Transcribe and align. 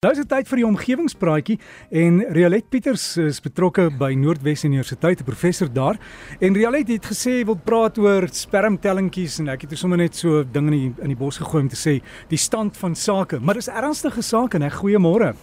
Nou 0.00 0.14
is 0.14 0.22
dit 0.22 0.30
tyd 0.32 0.48
vir 0.48 0.56
die 0.56 0.64
omgewingspraatjie 0.64 1.54
en 2.00 2.22
Rialet 2.32 2.70
Pieters 2.72 3.02
is 3.20 3.36
betrokke 3.44 3.82
by 4.00 4.14
Noordwes 4.16 4.62
Universiteit, 4.64 5.20
'n 5.20 5.28
professor 5.28 5.68
daar. 5.68 5.98
En 6.40 6.54
Rialet 6.56 6.88
het 6.88 7.04
gesê 7.04 7.44
wil 7.44 7.60
praat 7.64 7.98
oor 7.98 8.26
spermtellingkies 8.32 9.38
en 9.40 9.48
ek 9.48 9.60
het 9.60 9.78
sommer 9.78 9.98
net 9.98 10.16
so 10.16 10.42
ding 10.42 10.72
in 10.72 10.72
die 10.72 10.94
in 11.02 11.08
die 11.08 11.16
bos 11.16 11.36
gegooi 11.36 11.62
om 11.62 11.68
te 11.68 11.76
sê 11.76 12.00
die 12.28 12.38
stand 12.38 12.76
van 12.76 12.94
sake, 12.94 13.40
maar 13.40 13.54
dis 13.54 13.68
ernstige 13.68 14.22
sake, 14.22 14.58
né? 14.58 14.70
Goeiemôre. 14.70 15.34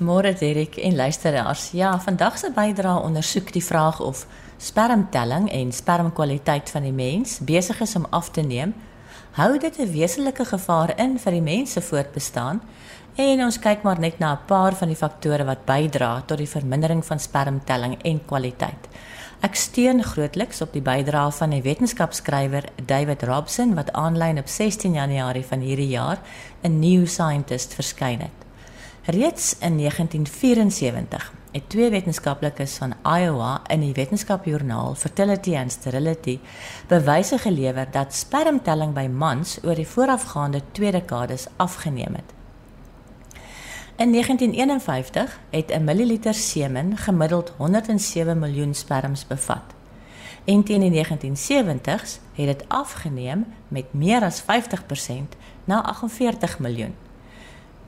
Môre 0.00 0.34
Derek 0.38 0.76
en 0.76 0.96
luisteraars. 0.96 1.70
Ja, 1.72 1.98
vandag 1.98 2.38
se 2.38 2.50
bydra 2.50 2.98
ondersoek 2.98 3.52
die 3.52 3.64
vraag 3.64 4.00
of 4.00 4.26
spermtelling 4.58 5.50
en 5.50 5.72
spermkwaliteit 5.72 6.70
van 6.70 6.82
die 6.82 6.92
mens 6.92 7.38
besig 7.40 7.80
is 7.80 7.96
om 7.96 8.06
af 8.10 8.30
te 8.30 8.42
neem. 8.42 8.74
Hou 9.32 9.58
dit 9.58 9.78
'n 9.78 9.92
wesenlike 9.92 10.44
gevaar 10.44 10.98
in 10.98 11.18
vir 11.18 11.32
die 11.32 11.40
mens 11.40 11.72
se 11.72 11.80
voortbestaan? 11.80 12.60
En 13.20 13.42
ons 13.44 13.58
kyk 13.60 13.82
maar 13.84 13.98
net 14.00 14.18
na 14.18 14.32
'n 14.32 14.46
paar 14.46 14.72
van 14.74 14.88
die 14.88 14.96
faktore 14.96 15.44
wat 15.44 15.66
bydra 15.66 16.22
tot 16.26 16.38
die 16.38 16.48
vermindering 16.48 17.04
van 17.04 17.18
spermtelling 17.18 18.02
en 18.02 18.24
kwaliteit. 18.24 18.88
Ek 19.42 19.54
steun 19.54 20.02
grootliks 20.02 20.62
op 20.62 20.72
die 20.72 20.82
bydrae 20.82 21.32
van 21.32 21.50
die 21.50 21.62
wetenskapskrywer 21.62 22.64
David 22.86 23.22
Robson 23.22 23.74
wat 23.74 23.92
aanlyn 23.92 24.38
op 24.38 24.48
16 24.48 24.92
Januarie 24.92 25.44
van 25.44 25.60
hierdie 25.60 25.88
jaar 25.88 26.20
in 26.62 26.78
New 26.78 27.06
Scientist 27.06 27.74
verskyn 27.74 28.20
het. 28.20 28.38
Reeds 29.04 29.56
in 29.58 29.76
1974 29.76 31.32
het 31.52 31.68
twee 31.68 31.90
wetenskaplikes 31.90 32.76
van 32.78 32.94
Iowa 33.04 33.60
in 33.68 33.80
die 33.80 33.92
wetenskapjoernaal 33.92 34.94
Fertility 34.94 35.56
and 35.56 35.72
Sterility 35.72 36.38
bewyse 36.88 37.38
gelewer 37.38 37.88
dat 37.90 38.14
spermtelling 38.14 38.94
by 38.94 39.06
mans 39.06 39.58
oor 39.62 39.74
die 39.74 39.88
voorafgaande 39.88 40.62
twee 40.72 40.92
dekades 40.92 41.46
afgeneem 41.56 42.14
het. 42.14 42.41
In 44.02 44.10
1951 44.10 45.40
het 45.50 45.70
'n 45.70 45.84
milliliter 45.84 46.34
semen 46.34 46.96
gemiddeld 46.96 47.52
107 47.56 48.38
miljoen 48.38 48.74
sperms 48.74 49.26
bevat. 49.26 49.62
En 50.44 50.62
teen 50.62 50.80
die 50.80 50.90
1970s 50.90 52.20
het 52.32 52.46
dit 52.46 52.64
afgeneem 52.68 53.46
met 53.68 53.92
meer 53.92 54.22
as 54.22 54.42
50% 54.42 55.36
na 55.64 55.82
48 55.82 56.58
miljoen. 56.58 56.94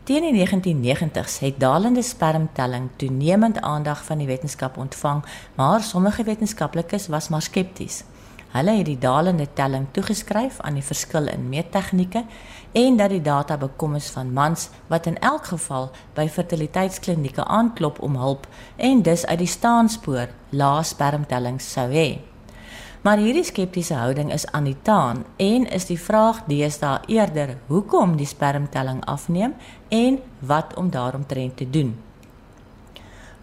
Teen 0.03 0.33
die 0.33 0.49
1990s 0.49 1.39
het 1.39 1.61
dalende 1.61 2.03
spermtelling 2.03 2.89
toenemend 2.97 3.61
aandag 3.61 4.05
van 4.05 4.19
die 4.19 4.27
wetenskap 4.27 4.77
ontvang, 4.77 5.25
maar 5.55 5.83
sommige 5.83 6.23
wetenskaplikes 6.23 7.07
was 7.07 7.29
maar 7.29 7.43
skepties. 7.43 8.05
Hulle 8.55 8.77
het 8.79 8.87
die 8.87 8.99
dalende 9.03 9.49
telling 9.59 9.89
toegeskryf 9.91 10.61
aan 10.63 10.77
die 10.79 10.85
verskil 10.87 11.27
in 11.27 11.49
meettegnieke 11.51 12.21
en 12.79 12.99
dat 13.01 13.11
die 13.11 13.23
data 13.23 13.57
bekom 13.59 13.97
is 13.99 14.11
van 14.15 14.31
mans 14.33 14.69
wat 14.87 15.09
in 15.11 15.19
elk 15.19 15.49
geval 15.51 15.89
by 16.15 16.29
fertiliteitsklinieke 16.31 17.43
aanklop 17.45 17.99
om 17.99 18.15
hulp 18.17 18.47
en 18.77 19.03
dus 19.03 19.27
uit 19.27 19.43
die 19.43 19.51
staanspoor 19.51 20.31
lae 20.55 20.87
spermtellings 20.87 21.73
sou 21.75 21.89
hê. 21.91 22.21
Maar 23.03 23.19
hierdie 23.21 23.45
skeptiese 23.45 23.99
houding 23.99 24.31
is 24.33 24.47
aan 24.47 24.71
die 24.71 24.79
taan 24.83 25.25
en 25.37 25.67
is 25.67 25.91
die 25.91 25.99
vraag 25.99 26.45
deesdae 26.47 27.03
eerder 27.11 27.57
hoekom 27.67 28.15
die 28.17 28.31
spermtelling 28.31 29.03
afneem 29.05 29.59
en 29.89 30.23
wat 30.39 30.79
om 30.79 30.95
daaromtrent 30.95 31.57
te 31.57 31.71
doen. 31.71 31.97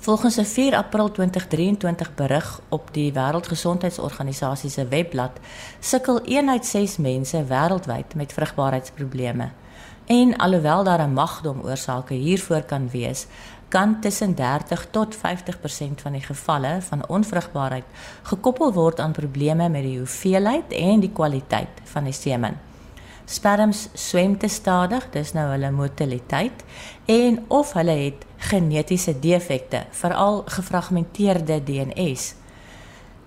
Volgens 0.01 0.37
'n 0.37 0.43
4 0.43 0.75
April 0.75 1.11
2023 1.11 2.15
berig 2.15 2.61
op 2.69 2.89
die 2.91 3.13
Wêreldgesondheidsorganisasie 3.13 4.69
se 4.69 4.87
webblad, 4.87 5.31
sukkel 5.79 6.21
1 6.25 6.49
uit 6.49 6.65
6 6.65 6.97
mense 6.97 7.45
wêreldwyd 7.45 8.15
met 8.15 8.33
vrugbaarheidsprobleme. 8.33 9.49
En 10.05 10.37
alhoewel 10.37 10.83
daar 10.83 11.07
'n 11.07 11.13
magdom 11.13 11.61
oorsake 11.61 12.13
hiervoor 12.13 12.61
kan 12.61 12.89
wees, 12.89 13.27
kan 13.67 13.99
tussen 13.99 14.35
30 14.35 14.87
tot 14.91 15.15
50% 15.15 16.01
van 16.01 16.11
die 16.11 16.23
gevalle 16.23 16.77
van 16.79 17.07
onvrugbaarheid 17.07 17.85
gekoppel 18.21 18.73
word 18.73 18.99
aan 18.99 19.11
probleme 19.11 19.69
met 19.69 19.83
die 19.83 19.97
hoeveelheid 19.97 20.71
en 20.71 20.99
die 20.99 21.11
kwaliteit 21.11 21.81
van 21.83 22.03
die 22.03 22.13
semen. 22.13 22.59
Sperms 23.25 23.87
swem 23.93 24.37
te 24.37 24.47
stadig, 24.47 25.09
dis 25.09 25.33
nou 25.33 25.51
hulle 25.51 25.71
motiliteit 25.71 26.63
en 27.05 27.45
of 27.47 27.73
hulle 27.73 27.91
het 27.91 28.25
genetiese 28.41 29.19
defekte, 29.19 29.85
veral 29.89 30.43
gefragmenteerde 30.45 31.63
DNS. 31.63 32.33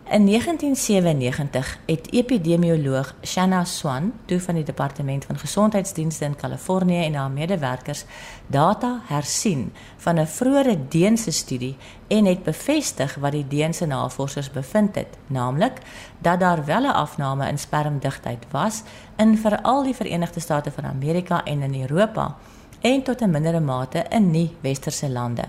In 0.05 0.27
1997 0.27 1.79
het 1.87 2.13
epidemioloog 2.13 3.15
Shanna 3.23 3.65
Swan, 3.65 4.13
toe 4.25 4.41
van 4.41 4.55
die 4.55 4.65
departement 4.65 5.25
van 5.25 5.39
gesondheidsdienste 5.39 6.25
in 6.25 6.37
Kalifornië 6.37 7.05
en 7.05 7.15
haar 7.15 7.31
medewerkers, 7.31 8.05
data 8.47 9.01
hersien 9.07 9.73
van 9.97 10.21
'n 10.21 10.27
vroeëre 10.27 10.79
Deense 10.89 11.31
studie 11.31 11.77
en 12.09 12.25
het 12.25 12.43
bevestig 12.43 13.15
wat 13.15 13.33
die 13.33 13.49
Deense 13.49 13.87
navorsers 13.87 14.51
bevind 14.51 14.95
het, 14.95 15.17
naamlik 15.27 15.79
dat 16.19 16.41
daar 16.41 16.65
wel 16.65 16.83
'n 16.83 16.95
afname 16.95 17.49
in 17.49 17.59
spermdigtheid 17.59 18.45
was 18.51 18.83
in 19.17 19.39
veral 19.39 19.83
die 19.83 19.95
Verenigde 19.95 20.41
State 20.41 20.71
van 20.71 20.85
Amerika 20.85 21.45
en 21.45 21.63
in 21.63 21.81
Europa 21.81 22.37
en 22.85 23.03
tot 23.03 23.21
'n 23.21 23.31
mindere 23.31 23.61
mate 23.61 24.05
in 24.09 24.31
nie-westerse 24.31 25.11
lande. 25.11 25.45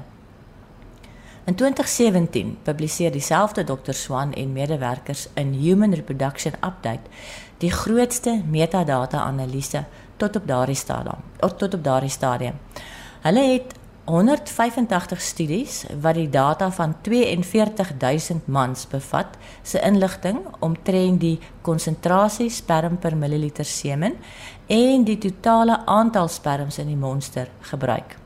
In 1.45 1.55
2017 1.55 2.57
publiseer 2.63 3.11
dieselfde 3.11 3.63
Dr 3.63 3.93
Swan 3.93 4.33
en 4.33 4.53
medewerkers 4.53 5.27
in 5.33 5.53
Human 5.53 5.93
Reproduction 5.93 6.53
Update 6.53 7.09
die 7.57 7.71
grootste 7.71 8.41
metadata-analise 8.49 9.83
tot 10.17 10.35
op 10.35 10.47
daardie 10.47 10.75
stadium. 10.75 11.21
Tot 11.57 11.73
op 11.73 11.83
daardie 11.83 12.09
stadium. 12.09 12.53
Hulle 13.21 13.51
het 13.51 13.75
185 14.05 15.21
studies 15.21 15.85
wat 16.01 16.13
die 16.13 16.29
data 16.29 16.71
van 16.71 16.95
42000 17.01 18.47
mans 18.47 18.87
bevat, 18.87 19.33
se 19.65 19.81
inligting 19.81 20.37
omtrent 20.59 21.19
die 21.21 21.39
konsentrasie 21.65 22.49
sperm 22.53 22.99
per 23.01 23.17
milliliter 23.17 23.65
semen 23.65 24.13
en 24.67 25.03
die 25.07 25.17
totale 25.17 25.79
aantal 25.85 26.27
sperms 26.29 26.77
in 26.77 26.87
die 26.93 27.01
monster 27.01 27.49
gebruik. 27.71 28.17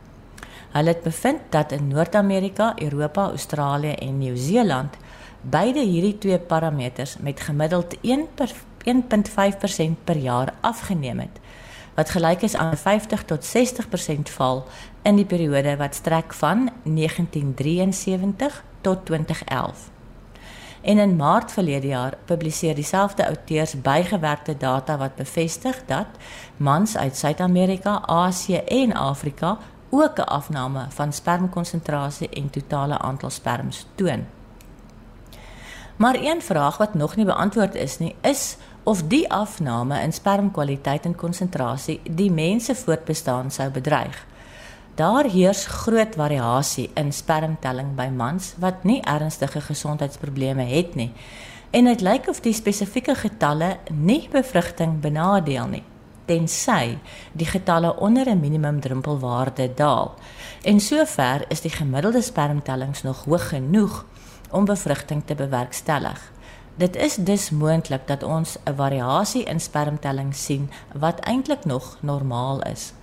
Hulle 0.75 0.93
het 0.93 1.03
bevind 1.03 1.39
dat 1.49 1.71
in 1.71 1.87
Noord-Amerika, 1.87 2.73
Europa, 2.77 3.29
Australië 3.29 3.93
en 4.03 4.17
Nieu-Seeland 4.17 4.97
beide 5.41 5.79
hierdie 5.79 6.17
twee 6.17 6.39
parameters 6.39 7.17
met 7.23 7.39
gemiddeld 7.39 7.95
1.5% 8.03 10.03
per 10.03 10.17
jaar 10.17 10.53
afgeneem 10.61 11.19
het 11.19 11.39
wat 11.99 12.09
gelyk 12.15 12.41
is 12.47 12.55
aan 12.55 12.77
50 12.77 13.23
tot 13.27 13.45
60% 13.45 14.31
val 14.31 14.63
in 15.03 15.17
die 15.19 15.25
periode 15.27 15.75
wat 15.77 15.95
strek 15.95 16.33
van 16.33 16.69
1973 16.83 18.63
tot 18.81 19.05
2011. 19.05 19.89
En 20.81 20.97
in 20.97 21.15
Maart 21.15 21.51
verlede 21.51 21.87
jaar 21.87 22.13
publiseer 22.25 22.75
dieselfde 22.75 23.27
outeurs 23.27 23.81
bygewerkte 23.81 24.57
data 24.57 24.97
wat 24.97 25.15
bevestig 25.15 25.81
dat 25.85 26.07
mans 26.57 26.97
uit 26.97 27.17
Suid-Amerika, 27.17 28.01
Asië 28.05 28.55
en 28.55 28.93
Afrika 28.93 29.57
ook 29.89 30.17
'n 30.17 30.31
afname 30.39 30.85
van 30.89 31.13
spermkonsentrasie 31.13 32.29
en 32.29 32.49
totale 32.49 32.97
aantal 32.97 33.29
sperms 33.29 33.87
toon. 33.95 34.25
Maar 35.95 36.15
een 36.15 36.41
vraag 36.41 36.77
wat 36.77 36.93
nog 36.93 37.15
nie 37.15 37.25
beantwoord 37.25 37.75
is 37.75 37.97
nie, 37.97 38.15
is 38.21 38.57
of 38.83 39.03
die 39.07 39.25
afname 39.31 40.01
in 40.01 40.13
spermkwaliteit 40.13 41.05
en 41.05 41.15
konsentrasie 41.15 41.99
die 42.03 42.31
mense 42.31 42.75
voortbestaan 42.75 43.51
sou 43.51 43.69
bedreig. 43.69 44.25
Daar 44.95 45.29
heers 45.31 45.65
groot 45.65 46.15
variasie 46.15 46.89
in 46.93 47.13
spermtelling 47.13 47.95
by 47.95 48.09
mans 48.11 48.53
wat 48.59 48.83
nie 48.83 49.01
ernstige 49.01 49.61
gesondheidsprobleme 49.61 50.63
het 50.63 50.95
nie. 50.95 51.11
En 51.71 51.85
dit 51.85 52.01
lyk 52.01 52.27
of 52.27 52.41
die 52.41 52.53
spesifieke 52.53 53.15
getalle 53.15 53.77
nie 53.91 54.27
bevrugting 54.31 54.99
benadeel 54.99 55.67
nie 55.67 55.85
tensy 56.29 56.97
die 57.33 57.47
getalle 57.49 57.95
onder 57.97 58.29
'n 58.29 58.39
minimum 58.39 58.79
drempelwaarde 58.79 59.73
daal. 59.75 60.13
En 60.61 60.79
sover 60.79 61.45
is 61.47 61.61
die 61.61 61.71
gemiddelde 61.71 62.21
spermtellings 62.21 63.01
nog 63.03 63.25
hoog 63.25 63.49
genoeg 63.49 64.05
om 64.51 64.65
bevrugting 64.65 65.21
te 65.25 65.35
bewerkstellig. 65.35 66.31
Dit 66.79 66.95
is 66.95 67.15
dus 67.15 67.49
moontlik 67.49 68.07
dat 68.07 68.23
ons 68.23 68.57
'n 68.63 68.75
variasie 68.75 69.43
in 69.43 69.59
spermtelling 69.59 70.35
sien 70.35 70.69
wat 70.93 71.19
eintlik 71.19 71.65
nog 71.65 71.97
normaal 71.99 72.61
is. 72.61 72.93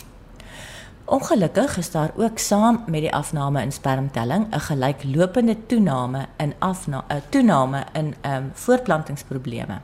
Ongelukkig 1.05 1.77
is 1.77 1.91
daar 1.91 2.11
ook 2.17 2.39
saam 2.39 2.83
met 2.87 3.01
die 3.01 3.15
afname 3.15 3.63
in 3.63 3.73
spermtelling 3.73 4.47
'n 4.55 4.61
gelyklopende 4.61 5.67
toename 5.67 6.27
in 6.37 6.55
afna 6.59 7.05
'n 7.09 7.23
toename 7.29 7.85
in 7.93 8.15
ehm 8.21 8.35
um, 8.35 8.51
voortplantingsprobleme. 8.53 9.79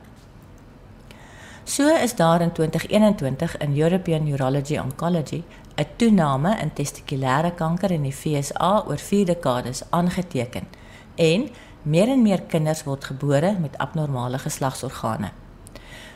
So 1.63 1.95
is 1.95 2.15
daar 2.15 2.41
in 2.41 2.51
2021 2.51 3.57
in 3.57 3.81
European 3.81 4.27
Urology 4.27 4.77
Oncology 4.77 5.43
'n 5.75 5.87
toename 5.95 6.57
in 6.61 6.73
testikulêre 6.73 7.53
kanker 7.55 7.91
in 7.91 8.01
die 8.01 8.15
VSA 8.15 8.83
oor 8.87 8.97
4 8.97 9.25
dekades 9.25 9.83
aangeteken 9.89 10.67
en 11.15 11.49
meer 11.83 12.07
en 12.07 12.21
meer 12.21 12.41
kinders 12.47 12.83
word 12.87 13.03
gebore 13.11 13.55
met 13.59 13.77
abnormale 13.77 14.39
geslagsorgane. 14.39 15.31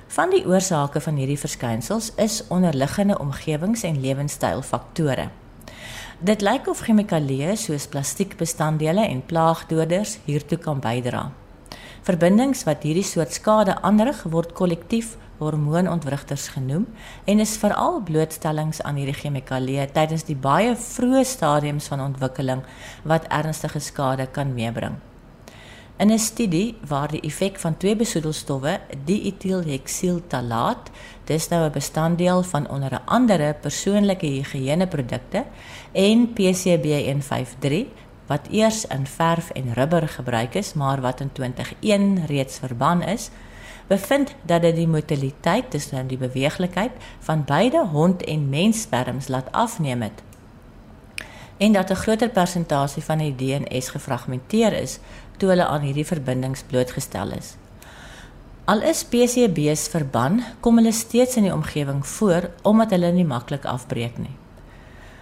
Van 0.07 0.31
die 0.31 0.45
oorsake 0.47 1.01
van 1.03 1.17
hierdie 1.19 1.39
verskynsels 1.39 2.13
is 2.15 2.39
onderliggende 2.47 3.19
omgewings- 3.19 3.83
en 3.83 3.99
lewenstylfaktore. 4.01 5.29
Dit 6.19 6.41
lyk 6.41 6.69
of 6.71 6.79
chemikalieë 6.87 7.55
soos 7.55 7.87
plastiekbestanddele 7.87 9.03
en 9.05 9.25
plaagdoders 9.25 10.17
hiertoe 10.25 10.57
kan 10.57 10.79
bydra. 10.79 11.27
Verbindings 12.07 12.63
wat 12.63 12.85
hierdie 12.87 13.03
soort 13.03 13.35
skade 13.35 13.75
aanrig 13.81 14.23
word 14.31 14.53
kollektief 14.55 15.17
hormoonontwrigters 15.37 16.47
genoem 16.55 16.87
en 17.25 17.43
is 17.43 17.57
veral 17.61 17.99
blootstellings 18.07 18.81
aan 18.81 18.95
hierdie 18.95 19.17
chemikalieë 19.19 19.89
tydens 19.93 20.23
die 20.29 20.39
baie 20.47 20.71
vroeë 20.79 21.25
stadiums 21.27 21.91
van 21.91 22.01
ontwikkeling 22.07 22.63
wat 23.03 23.27
ernstige 23.27 23.83
skade 23.83 24.29
kan 24.31 24.55
meebring. 24.55 24.95
In 25.97 26.11
'n 26.11 26.19
studie 26.19 26.75
waar 26.87 27.09
die 27.09 27.21
effek 27.21 27.59
van 27.59 27.77
twee 27.77 27.95
besoedelstowwe, 27.95 28.79
dietielheksiltalaat, 29.05 30.89
dis 31.25 31.47
nou 31.49 31.65
'n 31.65 31.71
bestanddeel 31.71 32.43
van 32.43 32.69
onder 32.69 33.01
andere 33.05 33.55
persoonlike 33.61 34.25
higiëneprodukte 34.25 35.43
en 35.91 36.33
PCB153 36.33 37.87
wat 38.27 38.47
eers 38.51 38.85
in 38.85 39.07
verf 39.07 39.49
en 39.49 39.73
rubber 39.73 40.07
gebruik 40.07 40.53
is, 40.53 40.73
maar 40.73 41.01
wat 41.01 41.19
in 41.19 41.31
2001 41.31 42.25
reeds 42.25 42.57
verban 42.57 43.01
is, 43.01 43.29
bevind 43.87 44.35
dat 44.41 44.61
dit 44.61 44.75
die 44.75 44.87
motiliteit 44.87 45.71
tussen 45.71 46.07
die 46.07 46.17
beweeglikheid 46.17 46.91
van 47.19 47.43
beide 47.45 47.85
hond 47.85 48.23
en 48.23 48.49
mens 48.49 48.81
sperms 48.81 49.27
laat 49.27 49.51
afneem 49.51 50.01
het 50.01 50.26
en 51.57 51.71
dat 51.71 51.89
'n 51.89 52.01
groter 52.03 52.29
persentasie 52.29 53.03
van 53.03 53.17
die 53.17 53.35
DNS 53.35 53.89
gefragmenteer 53.89 54.73
is 54.73 54.99
toe 55.37 55.49
hulle 55.49 55.65
aan 55.65 55.81
hierdie 55.81 56.05
verbindings 56.05 56.63
blootgestel 56.63 57.31
is. 57.31 57.55
Al 58.65 58.81
is 58.81 59.05
PCB's 59.05 59.87
verban, 59.87 60.43
kom 60.59 60.75
hulle 60.75 60.91
steeds 60.91 61.35
in 61.35 61.43
die 61.43 61.53
omgewing 61.53 62.07
voor 62.07 62.49
omdat 62.61 62.89
hulle 62.89 63.11
nie 63.11 63.25
maklik 63.25 63.65
afbreek 63.65 64.17
nie. 64.17 64.35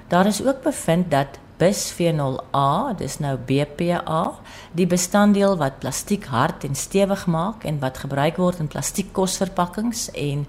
Daar 0.08 0.26
is 0.26 0.42
ook 0.46 0.64
bevind 0.64 1.12
dat 1.12 1.40
bisphenol-A, 1.58 2.94
dis 2.98 3.20
nou 3.20 3.38
BPA, 3.38 4.34
die 4.72 4.88
bestanddeel 4.88 5.56
wat 5.58 5.80
plastiek 5.80 6.26
hard 6.26 6.64
en 6.64 6.76
stewig 6.76 7.26
maak 7.26 7.64
en 7.64 7.80
wat 7.80 7.98
gebruik 7.98 8.38
word 8.38 8.60
in 8.60 8.68
plastiekkosverpakkings 8.68 10.10
en 10.12 10.48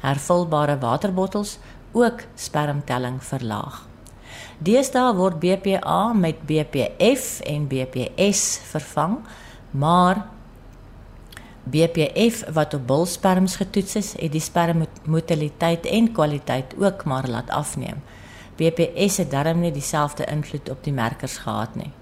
hervulbare 0.00 0.78
waterbottels 0.78 1.58
ook 1.92 2.24
spermtelling 2.34 3.22
verlaag. 3.24 3.84
Deesdae 4.58 5.12
word 5.14 5.38
BPA 5.38 6.12
met 6.18 6.40
BPF 6.46 7.38
en 7.46 7.68
BPS 7.70 8.58
vervang, 8.72 9.20
maar 9.70 10.24
BPF 11.62 12.42
wat 12.56 12.74
op 12.74 12.86
bulsperms 12.86 13.54
getoets 13.60 13.94
is, 14.00 14.08
het 14.18 14.32
die 14.32 14.42
spermmotiliteit 14.42 15.86
en 15.86 16.10
kwaliteit 16.12 16.74
ook 16.74 17.04
maar 17.04 17.28
laat 17.28 17.50
afneem. 17.54 18.02
BPS 18.58 19.20
het 19.22 19.30
darm 19.30 19.62
nie 19.62 19.72
dieselfde 19.72 20.26
invloed 20.26 20.70
op 20.70 20.82
die 20.82 20.92
merkers 20.92 21.36
gehad 21.44 21.78
nie. 21.78 21.92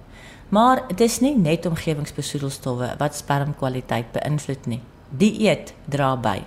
Maar 0.49 0.87
dit 0.89 1.01
is 1.01 1.21
nie 1.21 1.35
net 1.37 1.67
omgewingsbesoedelstowwe 1.67 2.95
wat 2.99 3.19
spermkwaliteit 3.19 4.13
beïnvloed 4.17 4.67
nie. 4.67 4.81
Dieet 5.11 5.75
dra 5.85 6.15
by. 6.17 6.39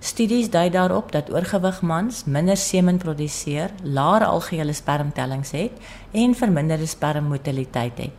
Studies 0.00 0.48
dui 0.48 0.70
daarop 0.72 1.12
dat 1.12 1.28
oorgewig 1.28 1.82
mans 1.82 2.22
minder 2.24 2.56
semen 2.56 2.96
produseer, 2.96 3.70
laer 3.82 4.24
algehele 4.24 4.72
spermtellings 4.72 5.50
het 5.52 5.72
en 6.16 6.34
verminderde 6.34 6.86
spermmotiliteit 6.86 7.98
het. 7.98 8.16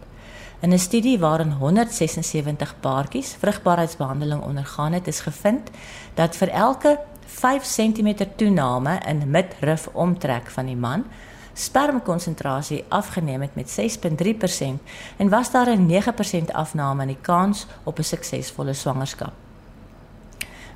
In 0.62 0.74
'n 0.74 0.80
studie 0.80 1.20
waarin 1.20 1.52
176 1.52 2.76
paartjies 2.80 3.36
vrugbaarheidsbehandeling 3.40 4.42
ondergaan 4.42 4.94
het, 4.94 5.08
is 5.08 5.20
gevind 5.20 5.70
dat 6.14 6.36
vir 6.36 6.50
elke 6.50 7.00
5 7.26 7.64
cm 7.64 8.28
toename 8.36 9.00
in 9.08 9.30
midrif 9.30 9.88
omtrek 9.94 10.50
van 10.50 10.66
die 10.66 10.76
man 10.76 11.06
spermkonsentrasie 11.54 12.84
afgeneem 12.88 13.42
het 13.42 13.56
met 13.56 13.70
6.3% 13.70 14.82
en 15.18 15.30
was 15.30 15.52
daar 15.52 15.70
'n 15.70 15.86
9% 15.86 16.54
afname 16.54 17.02
in 17.02 17.08
die 17.08 17.22
kans 17.22 17.66
op 17.84 17.98
'n 17.98 18.04
suksesvolle 18.04 18.74
swangerskap. 18.74 19.34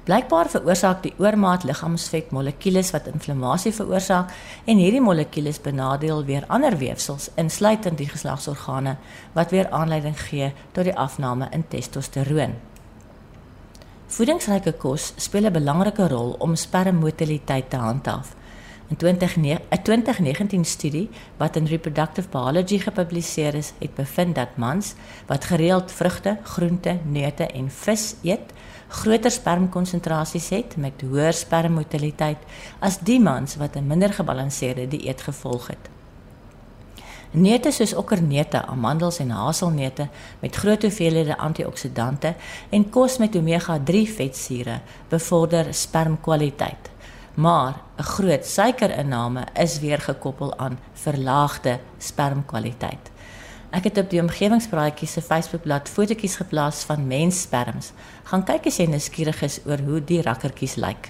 Blykbaar 0.05 0.45
veroorsaak 0.53 0.99
die 1.01 1.15
oormaat 1.17 1.63
liggaamsvet 1.65 2.27
molekules 2.35 2.91
wat 2.93 3.07
inflammasie 3.09 3.71
veroorsaak 3.73 4.29
en 4.69 4.77
hierdie 4.77 5.01
molekules 5.01 5.57
benadeel 5.65 6.21
weer 6.27 6.43
ander 6.53 6.77
weefsels 6.77 7.31
insluitend 7.41 7.97
die 7.97 8.09
geslagsorgane 8.11 8.99
wat 9.33 9.49
weer 9.55 9.71
aanleiding 9.73 10.13
gee 10.27 10.51
tot 10.77 10.85
die 10.85 10.93
afname 10.93 11.47
in 11.57 11.65
testosteroon. 11.71 12.53
Voedingsryke 14.13 14.75
kos 14.77 15.13
speel 15.17 15.49
'n 15.49 15.57
belangrike 15.57 16.07
rol 16.07 16.35
om 16.37 16.55
spermmotiliteit 16.55 17.69
te 17.69 17.77
handhaaf. 17.77 18.35
In 18.89 18.97
20, 18.97 19.37
'n 19.37 19.81
2019 19.83 20.65
studie 20.65 21.09
wat 21.37 21.55
in 21.55 21.65
Reproductive 21.65 22.29
Biology 22.29 22.77
gepubliseer 22.77 23.55
is, 23.55 23.73
het 23.79 23.95
bevind 23.95 24.35
dat 24.35 24.57
mans 24.57 24.93
wat 25.25 25.45
gereeld 25.45 25.91
vrugte, 25.91 26.37
groente, 26.43 26.99
neute 27.03 27.47
en 27.47 27.71
vis 27.71 28.15
eet, 28.21 28.53
groter 28.87 29.31
spermkonsentrasies 29.31 30.49
het 30.49 30.77
met 30.77 31.01
hoër 31.01 31.33
spermmotiliteit 31.33 32.37
as 32.79 32.99
die 32.99 33.19
mans 33.19 33.55
wat 33.55 33.75
'n 33.75 33.87
minder 33.87 34.13
gebalanseerde 34.13 34.87
dieet 34.87 35.21
gevolg 35.21 35.67
het. 35.67 35.89
Neute 37.31 37.71
soos 37.71 37.93
okkerneute, 37.93 38.61
amandels 38.65 39.19
en 39.19 39.29
haselneute 39.29 40.07
met 40.39 40.55
groot 40.55 40.81
hoeveelhede 40.81 41.37
antioksidante 41.37 42.35
en 42.69 42.89
kos 42.89 43.17
met 43.17 43.35
omega-3 43.35 44.05
vetsure 44.15 44.79
bevorder 45.09 45.73
spermkwaliteit. 45.73 46.89
Maar 47.33 47.73
'n 47.97 48.03
groot 48.03 48.45
suikerinname 48.45 49.43
is 49.53 49.79
weer 49.79 49.99
gekoppel 49.99 50.57
aan 50.57 50.79
verlaagde 50.93 51.79
spermkwaliteit. 51.97 53.11
Ek 53.75 53.89
het 53.89 53.97
op 53.99 54.07
die 54.07 54.21
omgewingspraatjies 54.21 55.17
se 55.17 55.21
Facebookblad 55.21 55.89
fotootjies 55.91 56.37
geplaas 56.39 56.85
van 56.87 57.01
menssperms. 57.09 57.89
Gaan 58.29 58.45
kyk 58.47 58.69
as 58.69 58.77
jy 58.79 58.85
nuuskierig 58.87 59.41
is 59.43 59.57
oor 59.67 59.81
hoe 59.83 59.99
die 59.99 60.21
rakkertjies 60.23 60.77
lyk. 60.79 61.09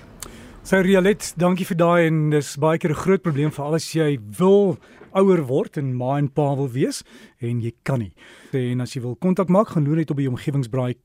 Sy 0.66 0.80
Rialet, 0.82 1.28
dankie 1.38 1.68
vir 1.70 1.78
daai 1.78 2.08
en 2.08 2.24
dis 2.34 2.56
baie 2.58 2.80
keer 2.82 2.96
'n 2.96 3.04
groot 3.04 3.22
probleem 3.22 3.52
vir 3.52 3.66
al 3.66 3.76
as 3.76 3.92
jy 3.94 4.18
wil 4.40 4.80
ouer 5.14 5.46
word 5.46 5.78
en 5.78 5.94
ma 5.94 6.18
en 6.18 6.28
pa 6.28 6.56
wil 6.56 6.70
wees 6.72 7.04
en 7.40 7.62
jy 7.62 7.72
kan 7.84 8.00
nie. 8.00 8.14
En 8.52 8.82
as 8.82 8.96
jy 8.96 9.02
wil 9.02 9.16
kontak 9.16 9.48
maak, 9.48 9.68
gaan 9.68 9.86
loer 9.86 9.98
net 9.98 10.10
op 10.10 10.18
die 10.18 10.30
omgewingsbraai 10.30 10.96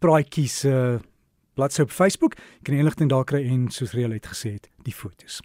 praatjies 0.00 0.58
se 0.58 0.68
uh, 0.68 0.98
bladsy 1.54 1.82
op 1.82 1.90
Facebook. 1.90 2.34
Jy 2.34 2.62
kan 2.64 2.74
inligting 2.74 3.08
daar 3.08 3.24
kry 3.24 3.46
en 3.46 3.70
soos 3.70 3.92
Rialet 3.92 4.26
gesê 4.26 4.54
het, 4.54 4.68
die 4.82 4.94
fotos. 4.94 5.42